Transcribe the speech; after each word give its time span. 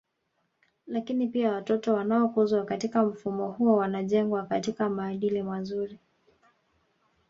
Lakini 0.87 1.27
pia 1.27 1.51
watoto 1.51 1.93
wanaokuzwa 1.93 2.65
katika 2.65 3.03
mfumo 3.05 3.51
huo 3.51 3.77
wanajengwa 3.77 4.45
katika 4.45 4.89
maadili 4.89 5.43
mazuri 5.43 5.99